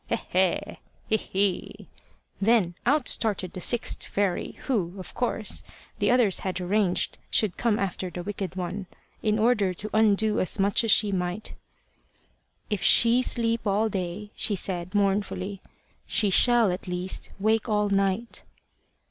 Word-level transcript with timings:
He, 0.07 0.15
he! 0.15 0.79
Hi, 1.11 1.29
hi!" 1.31 1.85
Then 2.41 2.73
out 2.87 3.07
started 3.07 3.53
the 3.53 3.61
sixth 3.61 4.03
fairy, 4.03 4.53
who, 4.63 4.95
of 4.97 5.13
course, 5.13 5.61
the 5.99 6.09
others 6.09 6.39
had 6.39 6.59
arranged 6.59 7.19
should 7.29 7.55
come 7.55 7.77
after 7.77 8.09
the 8.09 8.23
wicked 8.23 8.55
one, 8.55 8.87
in 9.21 9.37
order 9.37 9.75
to 9.75 9.91
undo 9.93 10.39
as 10.39 10.57
much 10.57 10.83
as 10.83 10.89
she 10.89 11.11
might. 11.11 11.53
"If 12.71 12.81
she 12.81 13.21
sleep 13.21 13.67
all 13.67 13.89
day," 13.89 14.31
she 14.35 14.55
said, 14.55 14.95
mournfully, 14.95 15.61
"she 16.07 16.31
shall, 16.31 16.71
at 16.71 16.87
least, 16.87 17.29
wake 17.39 17.69
all 17.69 17.89
night." 17.89 18.41